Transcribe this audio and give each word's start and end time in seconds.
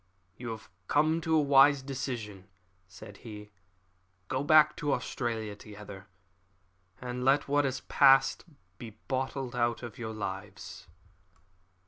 "You 0.35 0.49
have 0.49 0.67
come 0.87 1.21
to 1.21 1.35
a 1.35 1.39
wise 1.39 1.83
decision," 1.83 2.47
said 2.87 3.17
he. 3.17 3.51
"Go 4.29 4.43
back 4.43 4.75
to 4.77 4.93
Australia 4.93 5.55
together, 5.55 6.07
and 6.99 7.23
let 7.23 7.47
what 7.47 7.65
has 7.65 7.81
passed 7.81 8.43
be 8.79 8.97
blotted 9.07 9.55
out 9.55 9.83
of 9.83 9.99
your 9.99 10.15
lives." 10.15 10.87